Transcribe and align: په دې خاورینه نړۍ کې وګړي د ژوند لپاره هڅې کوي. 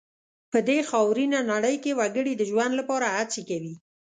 په 0.51 0.59
دې 0.67 0.79
خاورینه 0.89 1.39
نړۍ 1.51 1.75
کې 1.83 1.91
وګړي 1.99 2.33
د 2.35 2.41
ژوند 2.49 2.73
لپاره 2.79 3.07
هڅې 3.17 3.41
کوي. 3.49 3.73